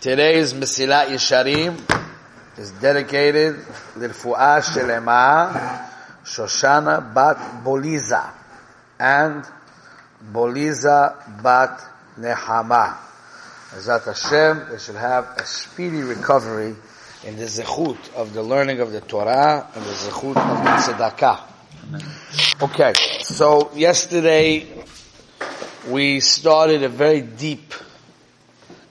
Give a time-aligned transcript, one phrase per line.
[0.00, 1.76] Today's Mesilat Yesharim
[2.56, 3.56] is dedicated
[3.96, 5.90] Lirfu'ah Shelema
[6.24, 8.32] Shoshana Bat Boliza
[8.98, 9.44] and
[10.32, 11.82] Boliza Bat
[12.18, 12.96] Nehama.
[13.72, 16.74] Azat Hashem, they should have a speedy recovery
[17.26, 22.62] in the zechut of the learning of the Torah and the zechut of the tzedakah.
[22.62, 24.66] Okay, so yesterday
[25.90, 27.74] we started a very deep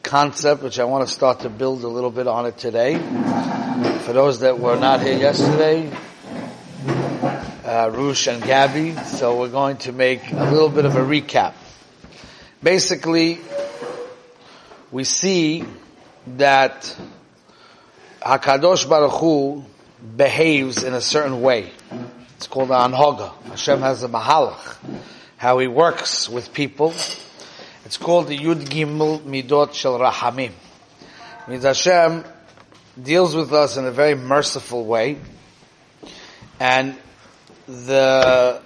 [0.04, 2.96] concept, which I want to start to build a little bit on it today.
[4.06, 5.92] For those that were not here yesterday,
[7.66, 11.54] uh, Rush and Gabby, so we're going to make a little bit of a recap.
[12.64, 13.40] Basically,
[14.92, 15.64] we see
[16.38, 16.98] that
[18.22, 19.64] Hakadosh Baruch Hu
[20.18, 21.72] behaves in a certain way.
[22.38, 23.34] It's called the anhoga.
[23.44, 24.78] Hashem has a mahalach,
[25.38, 26.94] how he works with people.
[27.90, 30.52] It's called the Yud Gimel Midot Shel Rahamim.
[31.48, 32.24] Means Hashem
[33.02, 35.18] deals with us in a very merciful way,
[36.60, 36.96] and
[37.66, 38.62] the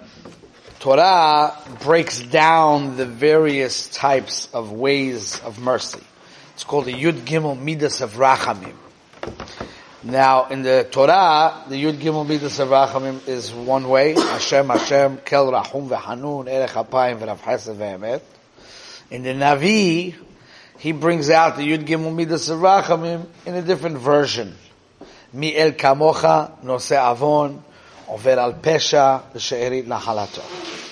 [0.81, 6.03] Torah breaks down the various types of ways of mercy.
[6.55, 8.75] It's called the Yud Gimel Midas of Rachamim.
[10.03, 14.15] Now, in the Torah, the Yud Gimel Midas of Rachamim is one way.
[14.15, 18.21] Hashem, Hashem, Kel Rahum V'Hanun, Erech Apayim V'Rav Chesed V'Emet.
[19.12, 20.14] In the Navi,
[20.78, 24.54] he brings out the Yud Gimel Midas of Rachamim in a different version.
[25.32, 27.62] Mi El Kamocha, Nose Avon,
[28.08, 30.42] עובר על פשע ושארית נחלתו.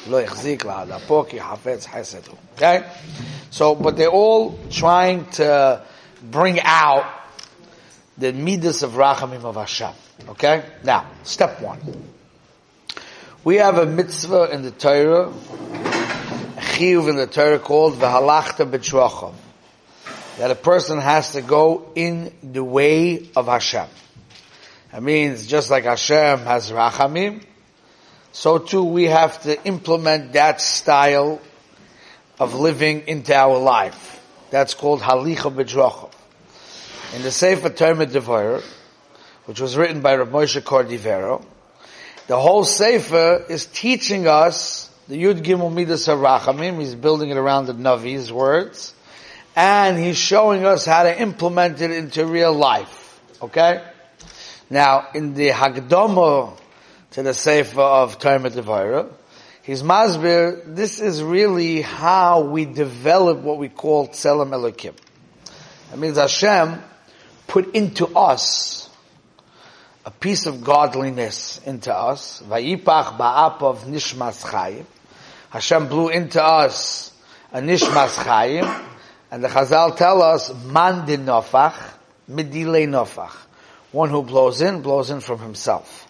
[0.09, 2.37] לא החזיק להדפו כי חפץ חסד הוא.
[2.57, 2.83] Okay?
[3.51, 5.81] So, but they're all trying to
[6.31, 7.05] bring out
[8.19, 9.95] the midas of rachamim of Hashem.
[10.29, 10.63] Okay?
[10.85, 11.81] Now, step one.
[13.45, 16.00] We have a mitzvah in the Torah, a
[16.82, 19.34] chiyuv in the Torah called the v'halachta b'drachav.
[20.38, 23.88] That a person has to go in the way of Hashem.
[24.92, 27.44] That means just like Hashem has rachamim,
[28.32, 31.40] so too we have to implement that style
[32.40, 34.20] of living into our life.
[34.50, 36.12] That's called halicha b'drachim.
[37.16, 38.64] In the Sefer Tomer Devorah,
[39.46, 41.46] which was written by Rav Moshe Cordovero,
[42.28, 44.81] the whole Sefer is teaching us
[45.12, 46.80] the Yud Gimel Midas HaRachamim.
[46.80, 48.94] He's building it around the Navi's words.
[49.58, 53.20] And he's showing us how to implement it into real life.
[53.42, 53.84] Okay?
[54.70, 56.58] Now, in the Hagdomo
[57.12, 59.12] to the Sefer of Tomer Devorah,
[59.64, 64.96] he's masbir, this is really how we develop what we call Tselem Elokim.
[65.90, 66.82] That means Hashem
[67.48, 68.90] put into us
[70.06, 72.42] a piece of godliness into us.
[72.48, 74.86] Vayipach ba'apav nishmas chayim.
[75.52, 77.12] Hashem blew into us
[77.52, 78.88] a nishmas chayim.
[79.30, 81.76] And the Chazal tell us, man din nofach,
[82.30, 83.36] midile nofach.
[83.92, 86.08] One who blows in, blows in from himself.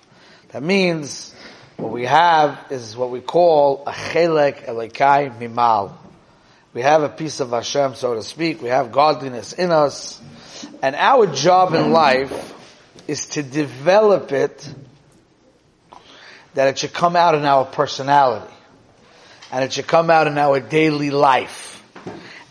[0.50, 1.34] That means,
[1.78, 5.94] what we have is what we call a chelek elikai mimal.
[6.76, 8.62] We have a piece of Hashem, so to speak.
[8.62, 10.22] We have godliness in us.
[10.84, 12.54] And our job in life
[13.08, 14.72] is to develop it
[16.54, 18.54] that it should come out in our personality.
[19.52, 21.84] And it should come out in our daily life.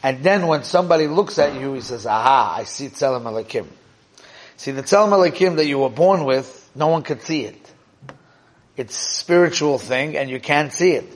[0.03, 3.67] And then when somebody looks at you, he says, aha, I see Tzelem Alekim.
[4.57, 7.73] See, the Tzelem Alekim that you were born with, no one could see it.
[8.77, 11.07] It's a spiritual thing and you can't see it.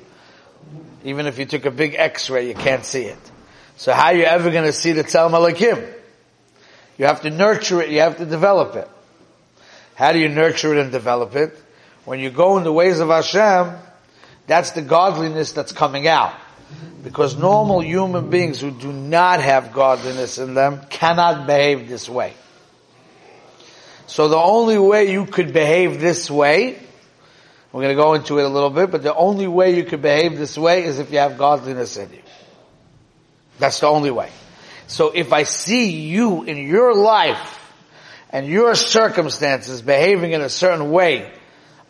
[1.05, 3.19] Even if you took a big x-ray, you can't see it.
[3.77, 5.93] So how are you ever going to see the Tzelem Alekim?
[6.97, 8.89] You have to nurture it, you have to develop it.
[9.95, 11.59] How do you nurture it and develop it?
[12.05, 13.77] When you go in the ways of Hashem,
[14.47, 16.35] that's the godliness that's coming out.
[17.03, 22.35] Because normal human beings who do not have godliness in them cannot behave this way.
[24.07, 26.79] So the only way you could behave this way,
[27.73, 30.03] we're going to go into it a little bit, but the only way you could
[30.03, 32.23] behave this way is if you have godliness in you.
[33.59, 34.31] That's the only way.
[34.87, 37.61] So if I see you in your life
[38.31, 41.33] and your circumstances behaving in a certain way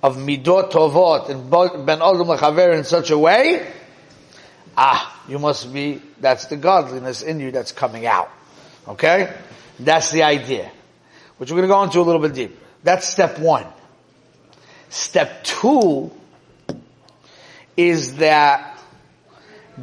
[0.05, 1.51] of midot tovot and
[1.87, 3.67] ben adam lechaver in such a way,
[4.77, 8.31] ah, you must be, that's the godliness in you that's coming out.
[8.87, 9.35] Okay?
[9.81, 10.71] That's the idea.
[11.39, 12.55] Which we're going to go into a little bit deeper.
[12.83, 13.65] That's step one.
[14.91, 16.13] Step two
[17.75, 18.79] is that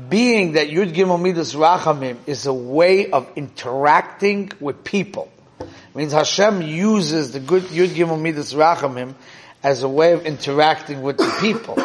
[0.07, 5.31] being that Yud Gimel Midas Rachamim is a way of interacting with people.
[5.59, 9.15] It means Hashem uses the good Yud Gimel Midas Rachamim
[9.63, 11.77] as a way of interacting with the people.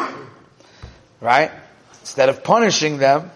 [1.21, 1.51] Right?
[2.01, 3.31] Instead of punishing them,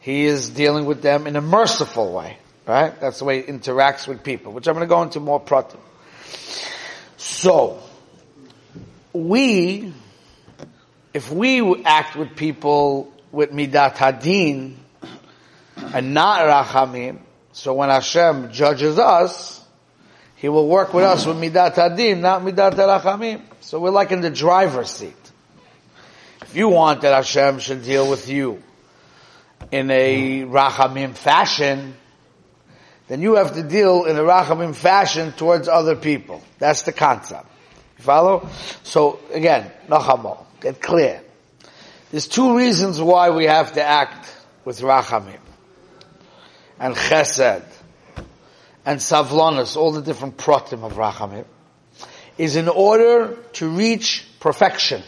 [0.00, 2.38] He is dealing with them in a merciful way.
[2.66, 2.98] Right?
[3.00, 5.80] That's the way he interacts with people, which I'm going to go into more pratim.
[7.16, 7.80] So,
[9.12, 9.92] we,
[11.12, 14.76] if we act with people with midat hadin
[15.76, 17.18] and not rachamim,
[17.52, 19.61] so when Hashem judges us,
[20.42, 23.42] He will work with us with midat hadin, not midat rachamim.
[23.60, 25.14] So we're like in the driver's seat.
[26.40, 28.60] If you want that Hashem should deal with you
[29.70, 31.94] in a rachamim fashion,
[33.06, 36.42] then you have to deal in a rachamim fashion towards other people.
[36.58, 37.46] That's the concept.
[37.98, 38.48] You follow?
[38.82, 41.22] So again, nachamo, get clear.
[42.10, 45.38] There's two reasons why we have to act with rachamim
[46.80, 47.71] and chesed
[48.84, 51.44] and savlonis, all the different pratim of rachamim,
[52.38, 55.02] is in order to reach perfection.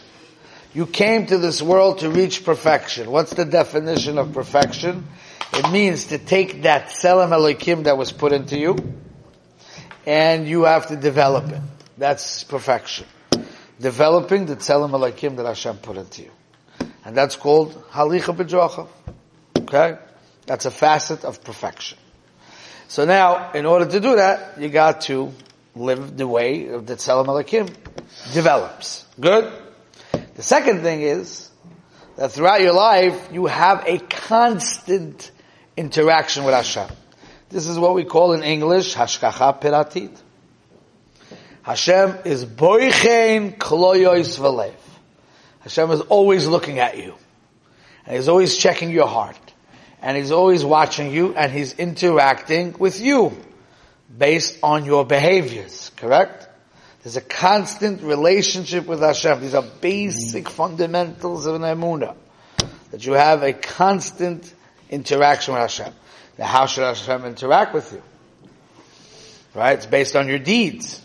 [0.73, 3.09] You came to this world to reach perfection.
[3.09, 5.07] What's the definition of perfection?
[5.53, 8.75] It means to take that Selam Elohim that was put into you,
[10.05, 11.61] and you have to develop it.
[11.97, 13.05] That's perfection.
[13.79, 16.31] Developing the Selam Elohim that Hashem put into you.
[17.05, 18.87] And that's called Halicha B'Jocha.
[19.59, 19.97] Okay?
[20.45, 21.97] That's a facet of perfection.
[22.87, 25.33] So now, in order to do that, you got to
[25.75, 27.75] live the way of the Tzelem
[28.33, 29.05] develops.
[29.19, 29.51] Good?
[30.35, 31.49] The second thing is
[32.15, 35.31] that throughout your life, you have a constant
[35.75, 36.89] interaction with Hashem.
[37.49, 40.15] This is what we call in English, Hashkacha Piratit.
[41.63, 44.73] Hashem is Boichein Kloyois Velev.
[45.61, 47.15] Hashem is always looking at you.
[48.05, 49.44] And He's always checking your heart.
[50.05, 53.35] And He's always watching you and He's interacting with you
[54.15, 55.91] based on your behaviors.
[55.97, 56.47] Correct?
[57.01, 59.41] There's a constant relationship with Hashem.
[59.41, 62.15] These are basic fundamentals of an emunah.
[62.91, 64.53] That you have a constant
[64.91, 65.91] interaction with Hashem.
[66.37, 68.03] Now how should Hashem interact with you?
[69.55, 69.73] Right?
[69.73, 71.01] It's based on your deeds.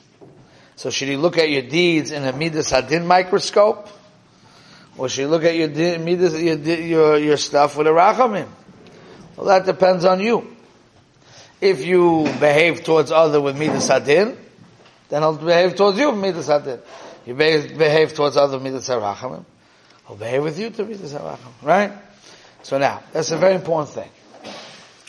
[0.76, 3.88] So should he look at your deeds in a Midas Hadin microscope?
[4.98, 8.48] Or should he look at your, your, your, your stuff with a Rachamim?
[9.40, 10.54] Well, that depends on you.
[11.62, 14.36] If you behave towards other with Midas Hadin,
[15.08, 16.78] then he'll behave towards you with midas hadin.
[17.24, 19.46] You behave towards other with midas harachamim.
[20.06, 21.62] He'll behave with you to midas harachamim.
[21.62, 21.92] Right?
[22.64, 24.10] So now, that's a very important thing.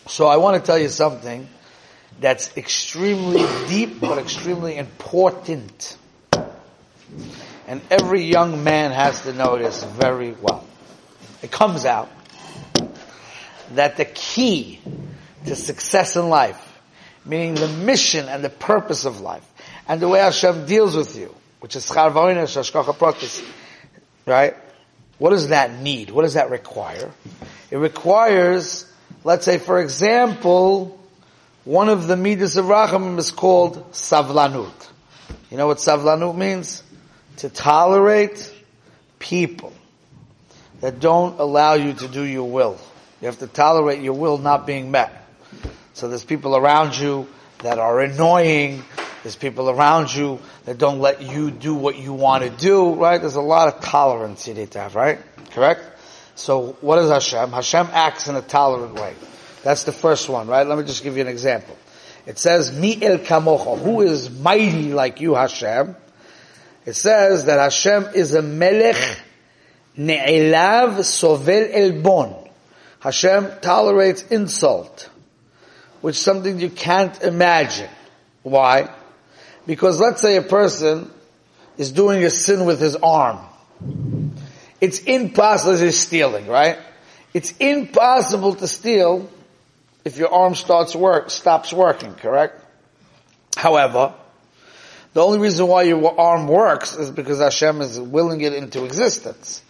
[0.07, 1.49] So I want to tell you something
[2.21, 5.97] that's extremely deep but extremely important.
[7.67, 10.65] And every young man has to know this very well.
[11.43, 12.09] It comes out
[13.75, 14.79] that the key
[15.45, 16.79] to success in life,
[17.25, 19.47] meaning the mission and the purpose of life,
[19.87, 23.43] and the way Hashem deals with you, which is schar shashkacha pratis,
[24.25, 24.55] right?
[25.17, 26.09] What does that need?
[26.09, 27.11] What does that require?
[27.69, 28.91] It requires,
[29.23, 30.99] let's say, for example,
[31.63, 34.89] one of the midas of Rachamim is called savlanut.
[35.51, 36.81] You know what savlanut means?
[37.37, 38.51] To tolerate
[39.19, 39.73] people
[40.79, 42.79] that don't allow you to do your will.
[43.21, 45.27] You have to tolerate your will not being met.
[45.93, 47.27] So there's people around you
[47.59, 48.83] that are annoying,
[49.21, 53.21] there's people around you that don't let you do what you want to do, right?
[53.21, 55.19] There's a lot of tolerance you need to have, right?
[55.51, 55.81] Correct?
[56.35, 57.51] So what is Hashem?
[57.51, 59.13] Hashem acts in a tolerant way.
[59.63, 60.65] That's the first one, right?
[60.65, 61.77] Let me just give you an example.
[62.25, 65.95] It says, Mi el kamocha, who is mighty like you, Hashem?
[66.85, 69.19] It says that Hashem is a melech
[69.95, 72.40] ne'elav sovel elbon.
[73.01, 75.09] Hashem tolerates insult,
[76.01, 77.89] which is something you can't imagine.
[78.43, 78.93] Why?
[79.65, 81.09] Because let's say a person
[81.79, 83.39] is doing a sin with his arm.
[84.79, 86.77] It's impossible, he's stealing, right?
[87.33, 89.27] It's impossible to steal
[90.05, 92.63] if your arm starts work, stops working, correct?
[93.55, 94.13] However,
[95.13, 99.63] the only reason why your arm works is because Hashem is willing it into existence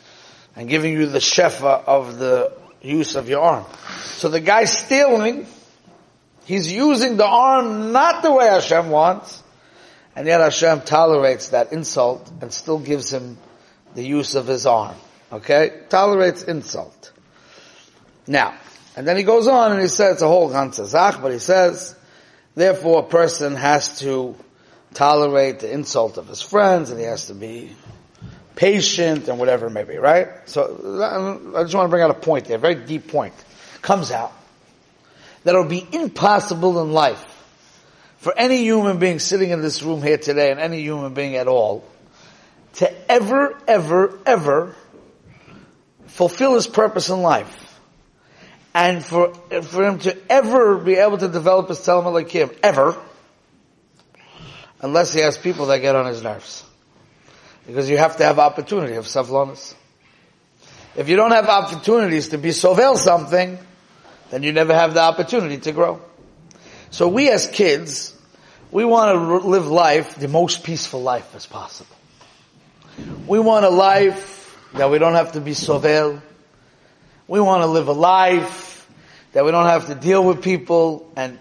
[0.55, 3.65] and giving you the shefa of the use of your arm.
[4.15, 5.45] So the guy stealing,
[6.45, 9.41] he's using the arm not the way Hashem wants,
[10.15, 13.37] and yet Hashem tolerates that insult and still gives him
[13.95, 14.95] the use of his arm.
[15.31, 15.81] Okay?
[15.89, 17.11] Tolerates insult.
[18.27, 18.53] Now,
[18.95, 21.95] and then he goes on and he says, it's a whole ganzazach, but he says,
[22.55, 24.35] therefore a person has to
[24.93, 27.71] tolerate the insult of his friends and he has to be
[28.61, 30.27] patient and whatever it may be, right?
[30.45, 30.61] So,
[31.55, 33.33] I just want to bring out a point there, a very deep point.
[33.81, 34.31] Comes out
[35.43, 37.25] that it'll be impossible in life
[38.17, 41.47] for any human being sitting in this room here today and any human being at
[41.47, 41.83] all
[42.73, 44.75] to ever, ever, ever
[46.05, 47.79] fulfill his purpose in life
[48.75, 52.95] And for, for him to ever be able to develop his Tzelem Elokim, ever,
[54.81, 56.63] unless he has people that get on his nerves.
[57.65, 59.75] Because you have to have opportunity of savlonis.
[60.95, 63.57] If you don't have opportunities to be sovel something,
[64.29, 66.01] then you never have the opportunity to grow.
[66.89, 68.13] So we as kids,
[68.71, 71.95] we want to live life, the most peaceful life as possible.
[73.27, 76.21] We want a life that we don't have to be sovel.
[77.27, 78.89] We want to live a life
[79.33, 81.39] that we don't have to deal with people and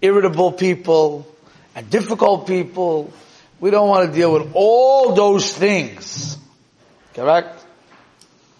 [0.00, 1.26] irritable people
[1.74, 3.12] and difficult people.
[3.62, 6.36] We don't want to deal with all those things.
[7.14, 7.64] Correct?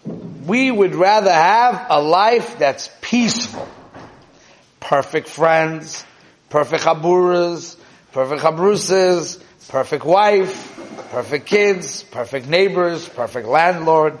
[0.05, 3.67] We would rather have a life that's peaceful.
[4.79, 6.05] Perfect friends,
[6.49, 7.75] perfect haburas,
[8.13, 14.17] perfect habruses, perfect wife, perfect kids, perfect neighbors, perfect landlord,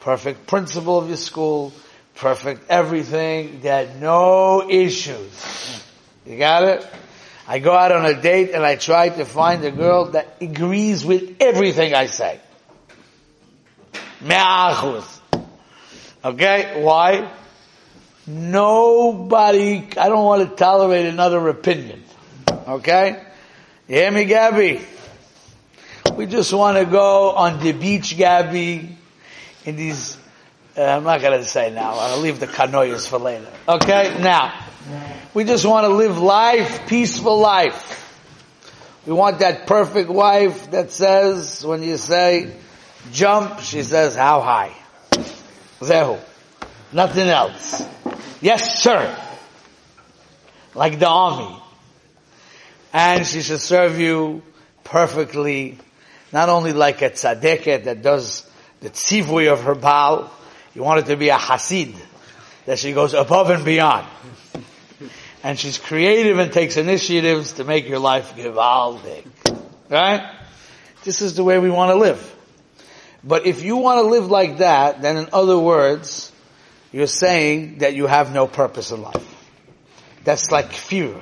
[0.00, 1.72] perfect principal of your school,
[2.14, 5.82] perfect everything, that no issues.
[6.26, 6.86] You got it?
[7.48, 11.04] I go out on a date and I try to find a girl that agrees
[11.04, 12.40] with everything I say.
[14.20, 15.20] Me'achus.
[16.24, 16.82] Okay?
[16.82, 17.30] Why?
[18.26, 22.02] Nobody, I don't want to tolerate another opinion.
[22.50, 23.22] Okay?
[23.86, 24.80] You hear me, Gabby?
[26.16, 28.96] We just want to go on the beach, Gabby,
[29.64, 30.16] in these,
[30.76, 33.46] uh, I'm not going to say now, I'll leave the canoyas for later.
[33.68, 34.18] Okay?
[34.20, 34.65] Now,
[35.34, 38.02] we just want to live life, peaceful life.
[39.06, 42.52] We want that perfect wife that says, when you say,
[43.12, 44.72] jump, she says, how high?
[45.80, 46.18] Zehu.
[46.92, 47.86] Nothing else.
[48.40, 49.16] Yes, sir.
[50.74, 51.56] Like the army.
[52.92, 54.42] And she should serve you
[54.84, 55.78] perfectly,
[56.32, 58.48] not only like a tzaddiket that does
[58.80, 60.30] the tzivui of her Baal,
[60.74, 61.94] you want it to be a hasid,
[62.66, 64.06] that she goes above and beyond.
[65.46, 69.28] And she's creative and takes initiatives to make your life givaldic.
[69.88, 70.28] Right?
[71.04, 72.34] This is the way we want to live.
[73.22, 76.32] But if you want to live like that, then in other words,
[76.90, 79.24] you're saying that you have no purpose in life.
[80.24, 81.14] That's like fear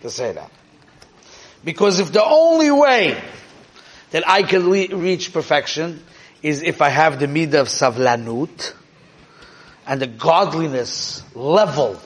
[0.00, 0.50] to say that.
[1.62, 3.22] Because if the only way
[4.10, 6.02] that I can le- reach perfection
[6.42, 8.72] is if I have the midah of savlanut
[9.86, 12.00] and the godliness level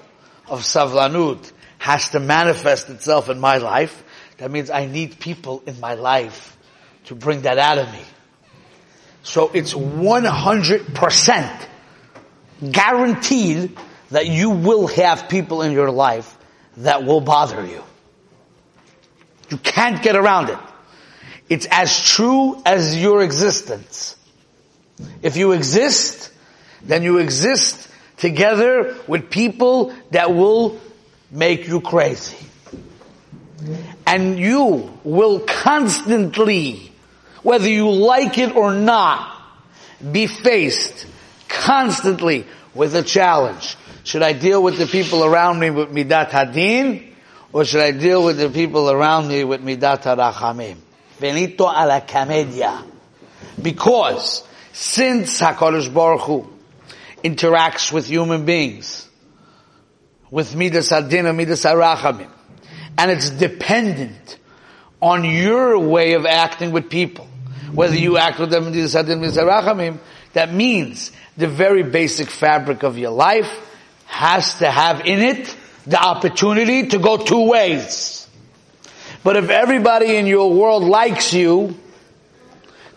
[0.48, 4.04] of savlanut has to manifest itself in my life,
[4.36, 6.58] that means I need people in my life
[7.06, 8.02] to bring that out of me.
[9.22, 11.66] So it's 100%
[12.70, 13.78] guaranteed
[14.10, 16.36] that you will have people in your life
[16.76, 17.82] that will bother you.
[19.48, 20.58] You can't get around it.
[21.48, 24.16] It's as true as your existence.
[25.22, 26.30] If you exist,
[26.82, 30.78] then you exist together with people that will
[31.30, 32.36] make you crazy.
[34.06, 36.92] And you will constantly,
[37.42, 39.36] whether you like it or not,
[40.10, 41.06] be faced
[41.48, 43.76] constantly with a challenge.
[44.04, 47.12] Should I deal with the people around me with midat hadin,
[47.52, 50.78] or should I deal with the people around me with midat harachamim?
[51.20, 52.82] Benito a la comedia.
[53.60, 56.48] Because since HaKadosh Baruch Hu
[57.22, 59.09] interacts with human beings,
[60.30, 62.30] with midas hadin and midas harachamim,
[62.96, 64.38] and it's dependent
[65.00, 67.26] on your way of acting with people,
[67.72, 69.98] whether you act with them midas hadin, midas harachamim,
[70.32, 73.66] that means the very basic fabric of your life
[74.06, 75.56] has to have in it
[75.86, 78.26] the opportunity to go two ways.
[79.22, 81.76] But if everybody in your world likes you,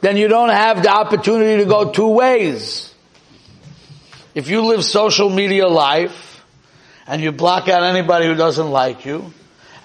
[0.02, 2.94] then you don't have the opportunity to go two ways.
[4.36, 6.33] If you live social media life
[7.08, 9.34] and you block out anybody who doesn't like you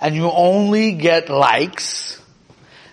[0.00, 2.20] and you only get likes,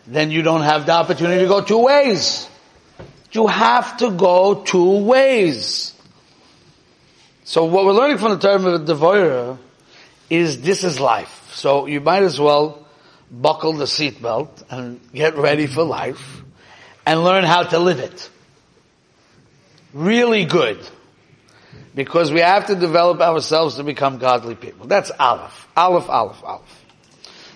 [0.08, 2.48] then you don't have the opportunity to go two ways.
[3.32, 5.94] You have to go two ways.
[7.44, 9.58] So what we're learning from the Tomer Devorah
[10.30, 11.52] is this is life.
[11.54, 12.88] So you might as well
[13.30, 16.42] buckle the seatbelt and get ready for life
[17.06, 18.30] and learn how to live it.
[19.94, 20.80] Really good.
[21.96, 24.86] Because we have to develop ourselves to become godly people.
[24.86, 25.68] That's Aleph.
[25.76, 26.86] Aleph, Aleph, Aleph.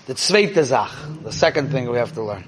[0.08, 0.92] The Tzveite Zach,
[1.22, 2.48] the second thing we have to learn,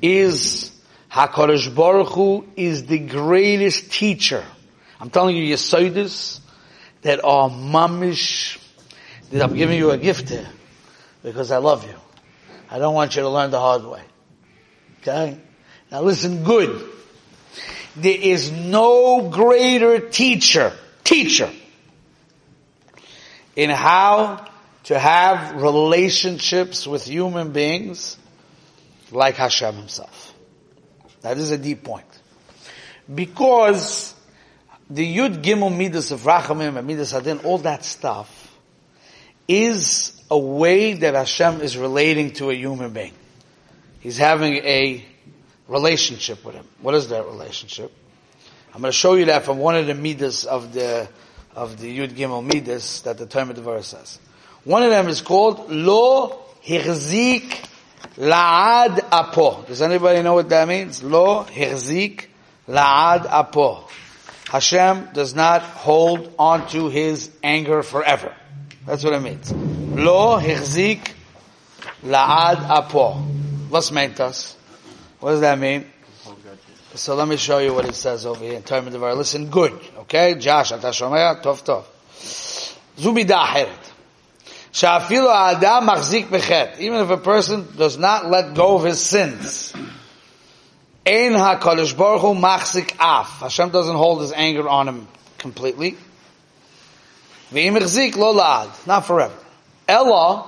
[0.00, 0.70] is
[1.10, 4.44] HaKadosh Baruch Hu is the greatest teacher.
[5.00, 6.40] I'm telling you, Yesodis
[7.02, 8.58] that are mamish,
[9.30, 10.48] that I'm giving you a gift here
[11.22, 11.94] because I love you.
[12.70, 14.02] I don't want you to learn the hard way.
[15.00, 15.38] Okay?
[15.90, 16.88] Now listen good.
[17.96, 20.72] There is no greater teacher,
[21.04, 21.50] teacher,
[23.56, 24.46] in how
[24.84, 28.16] to have relationships with human beings
[29.10, 30.34] like Hashem himself.
[31.22, 32.06] That is a deep point.
[33.12, 34.14] Because
[34.88, 38.56] the Yud Gimel Midas of Rachamim and Midas Adin, all that stuff,
[39.46, 43.12] is a way that Hashem is relating to a human being.
[44.00, 45.04] He's having a
[45.70, 46.66] relationship with him.
[46.82, 47.92] What is that relationship?
[48.74, 51.08] I'm going to show you that from one of the Midas of the
[51.54, 54.18] of the Yud Gimel Midas that the Talmud Devar says.
[54.64, 57.66] One of them is called Lo Hirzik
[58.16, 59.62] La'ad Apo.
[59.62, 61.02] Does anybody know what that means?
[61.02, 62.26] Lo Hirzik
[62.68, 63.88] La'ad Apo.
[64.48, 68.34] Hashem does not hold on to his anger forever.
[68.86, 69.52] That's what it means.
[69.52, 71.12] Lo Hirzik
[72.04, 73.14] La'ad Apo.
[73.70, 74.56] What's meant us?
[75.19, 75.85] What does that mean?
[76.95, 79.49] So let me show you what it says over here in terms of our listen
[79.49, 79.77] good.
[79.99, 80.35] Okay?
[80.35, 81.33] Josh, אתה שומע?
[81.41, 81.83] טוב טוב.
[82.97, 83.89] זו מידה אחרת.
[84.71, 86.79] שאפילו האדם מחזיק בחטא.
[86.79, 89.73] Even if a person does not let go of his sins.
[91.05, 93.43] אין הקדוש ברוך הוא מחזיק אף.
[93.43, 95.07] Hashem doesn't hold his anger on him
[95.39, 95.95] completely.
[97.51, 98.69] ואם החזיק לא לעד.
[98.87, 99.45] Not forever.
[99.89, 100.43] אלא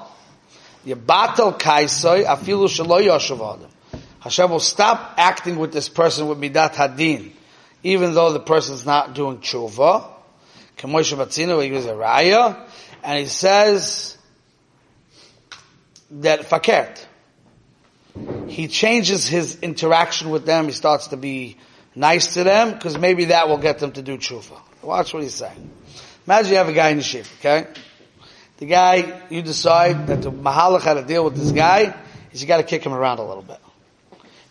[0.86, 3.71] יבטל קייסוי אפילו שלא יושב האדם.
[4.23, 7.33] Hashem will stop acting with this person with midat hadin,
[7.83, 10.09] even though the person is not doing tshuva.
[10.77, 12.57] Kemoshe Batzina, he gives a raya,
[13.03, 14.17] and he says
[16.13, 17.05] that fakert.
[18.47, 20.67] He changes his interaction with them.
[20.67, 21.57] He starts to be
[21.97, 24.57] nice to them because maybe that will get them to do tshuva.
[24.83, 25.71] Watch what he's saying.
[26.27, 27.67] Imagine you have a guy in the ship, okay?
[28.59, 31.93] The guy, you decide that the mahalach how to deal with this guy
[32.31, 33.59] is you got to kick him around a little bit.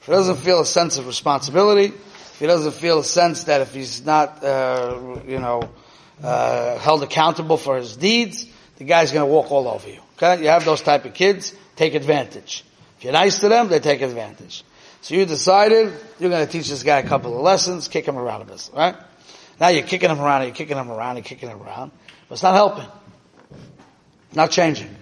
[0.02, 3.62] If he doesn't feel a sense of responsibility, if he doesn't feel a sense that
[3.62, 5.70] if he's not, uh, you know,
[6.24, 10.00] uh, held accountable for his deeds, the guy's going to walk all over you.
[10.18, 11.54] Okay, you have those type of kids.
[11.76, 12.66] Take advantage.
[12.98, 14.64] If you're nice to them, they take advantage.
[15.02, 18.18] So you decided you're going to teach this guy a couple of lessons, kick him
[18.18, 18.96] around a bit, right?
[19.60, 21.92] Now you're kicking him around, you're kicking him around, you're kicking him around,
[22.28, 22.88] but it's not helping.
[24.34, 24.96] Not changing.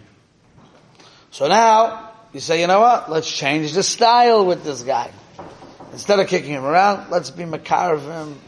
[1.32, 3.10] So now you say, you know what?
[3.10, 5.12] Let's change the style with this guy.
[5.92, 8.40] Instead of kicking him around, let's be Makarav him,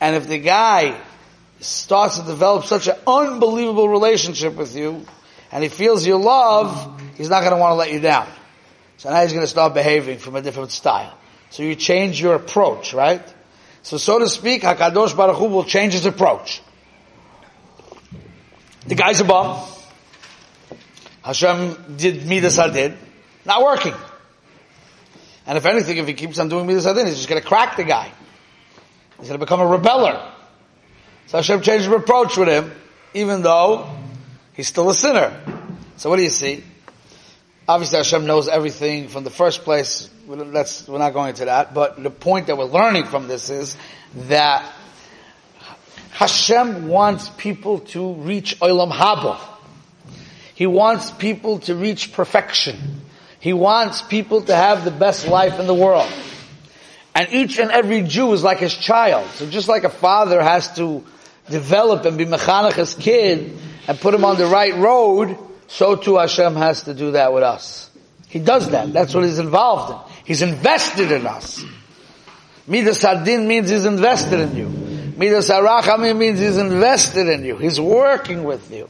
[0.00, 0.98] And if the guy
[1.60, 5.04] starts to develop such an unbelievable relationship with you,
[5.52, 8.26] and he feels your love, he's not going to want to let you down.
[8.96, 11.16] So now he's going to start behaving from a different style.
[11.50, 13.22] So you change your approach, right?
[13.82, 16.62] So, so to speak, Hakadosh Baruch Hu will change his approach.
[18.86, 19.64] The guy's a bum.
[21.26, 22.96] Hashem did Midas Hadin,
[23.44, 23.94] not working.
[25.44, 27.76] And if anything, if he keeps on doing Midas Hadin, he's just going to crack
[27.76, 28.12] the guy.
[29.18, 30.24] He's going to become a rebeller.
[31.26, 32.70] So Hashem changed his approach with him,
[33.12, 33.90] even though
[34.54, 35.36] he's still a sinner.
[35.96, 36.62] So what do you see?
[37.66, 40.08] Obviously Hashem knows everything from the first place.
[40.28, 41.74] We're not going into that.
[41.74, 43.76] But the point that we're learning from this is
[44.28, 44.72] that
[46.12, 49.40] Hashem wants people to reach Olam Haba.
[50.56, 53.02] He wants people to reach perfection.
[53.40, 56.10] He wants people to have the best life in the world.
[57.14, 59.28] And each and every Jew is like his child.
[59.32, 61.04] So just like a father has to
[61.50, 63.54] develop and be mechanech his kid
[63.86, 67.42] and put him on the right road, so too Hashem has to do that with
[67.42, 67.90] us.
[68.28, 68.94] He does that.
[68.94, 70.14] That's what he's involved in.
[70.24, 71.62] He's invested in us.
[72.66, 74.68] Midas Hadin means he's invested in you.
[75.18, 77.58] Midas Arachamim means he's invested in you.
[77.58, 78.88] He's working with you.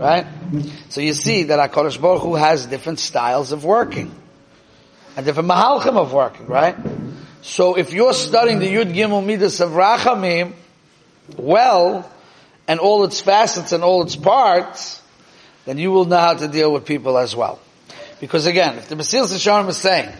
[0.00, 0.26] Right?
[0.88, 4.10] So you see that HaKadosh Baruch Hu has different styles of working.
[5.14, 6.74] And different mahalchim of working, right?
[7.42, 10.54] So if you're studying the Yud Gimel Midas of Rachamim,
[11.36, 12.10] well,
[12.66, 15.02] and all its facets and all its parts,
[15.66, 17.58] then you will know how to deal with people as well.
[18.20, 20.10] Because again, if the Mesilas Yesharim is saying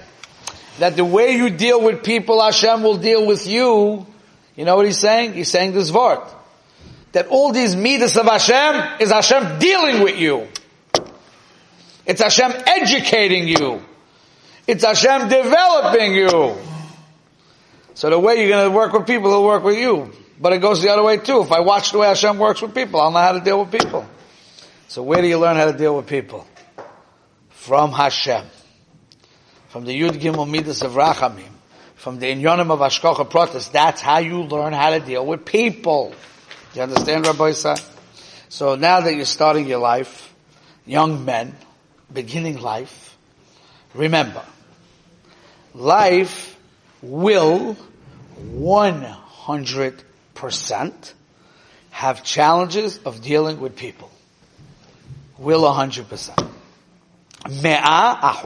[0.79, 4.07] that the way you deal with people, Hashem will deal with you,
[4.57, 5.33] you know what he's saying?
[5.33, 6.21] He's saying this word
[7.13, 10.49] that all these midas of Hashem is Hashem dealing with you.
[12.07, 13.83] It's Hashem educating you.
[14.67, 16.57] It's Hashem developing you.
[17.95, 20.13] So the way you're going to work with people, he'll work with you.
[20.41, 21.43] But it goes the other way too.
[21.43, 23.71] If I watch the way Hashem works with people, I'll know how to deal with
[23.71, 24.07] people.
[24.89, 26.47] So where do you learn how to deal with people?
[27.51, 28.47] From Hashem.
[29.69, 31.51] From the Yud Gimel Midas of Rachamim.
[31.97, 33.71] From the Inyonim of Ashkocha Protas.
[33.71, 36.15] That's how you learn how to deal with people.
[36.75, 37.77] You understand, Rabbi Isa?
[38.49, 40.33] So now that you're starting your life,
[40.87, 41.57] young men,
[42.13, 43.17] beginning life,
[43.95, 44.45] remember,
[45.75, 46.57] life
[47.03, 47.77] will
[48.41, 51.13] 100%
[51.91, 54.11] have challenges of dealing with people.
[55.39, 56.49] Will 100%.
[57.63, 58.45] Me'a.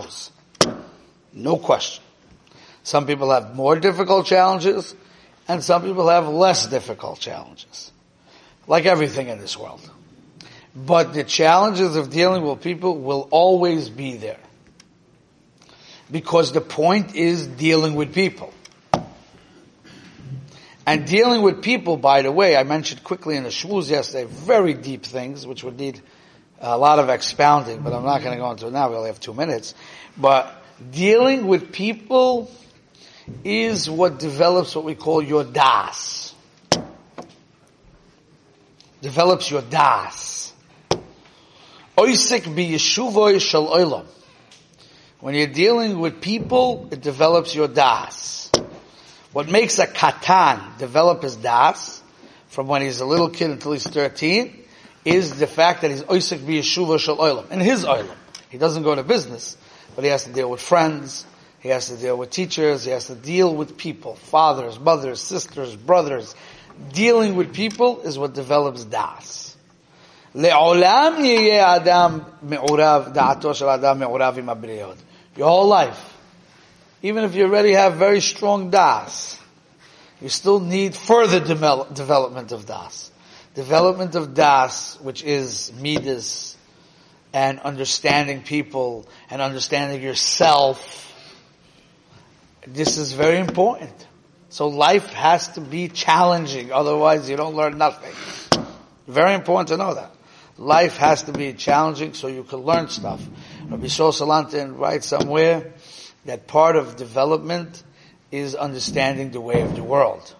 [1.32, 2.02] No question.
[2.84, 4.94] Some people have more difficult challenges,
[5.48, 7.92] and some people have less difficult challenges.
[8.66, 9.80] Like everything in this world.
[10.74, 14.40] But the challenges of dealing with people will always be there.
[16.10, 18.52] Because the point is dealing with people.
[20.86, 24.74] And dealing with people, by the way, I mentioned quickly in the shmooze yesterday, very
[24.74, 26.00] deep things, which would need
[26.60, 28.88] a lot of expounding, but I'm not going to go into it now.
[28.90, 29.74] We only have two minutes.
[30.16, 32.50] But dealing with people
[33.44, 36.23] is what develops what we call your das.
[39.04, 40.54] Develops your das.
[41.98, 44.06] Oisik bi yeshuvoy shal oilam.
[45.20, 48.50] When you're dealing with people, it develops your das.
[49.34, 52.02] What makes a katan develop his das
[52.48, 54.64] from when he's a little kid until he's 13
[55.04, 57.50] is the fact that he's oisik bi yeshuva shal oilam.
[57.50, 58.16] In his oilam.
[58.48, 59.58] He doesn't go to business,
[59.94, 61.26] but he has to deal with friends,
[61.60, 65.76] he has to deal with teachers, he has to deal with people, fathers, mothers, sisters,
[65.76, 66.34] brothers
[66.93, 69.55] Dealing with people is what develops das.
[70.35, 74.95] לעולם יהיה אדם מעורב, דעתו של אדם מעורב עם הבריות.
[75.35, 76.17] Your whole life.
[77.01, 79.39] Even if you already have very strong das,
[80.21, 83.11] you still need further development of das.
[83.55, 86.57] Development of das, which is midas,
[87.33, 90.77] and understanding people, and understanding yourself,
[92.67, 94.07] this is very important.
[94.54, 98.12] So life has to be challenging, otherwise you don't learn nothing.
[99.08, 100.14] Very important to know that.
[100.58, 103.20] Life has to be challenging so you can learn stuff.
[103.68, 105.72] Rabbi Shol Salanter writes somewhere
[106.26, 107.82] that part of development
[108.30, 110.36] is understanding the way of the world.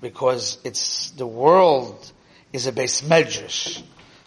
[0.00, 2.10] Because it's, the world
[2.52, 3.80] is a beis medrash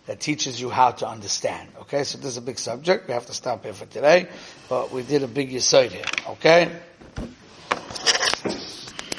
[0.06, 1.68] that teaches you how to understand.
[1.82, 3.10] Okay, so this is a big subject.
[3.10, 4.30] We have to stop here for today,
[4.70, 6.06] but we did a big yisoid here.
[6.30, 6.72] Okay?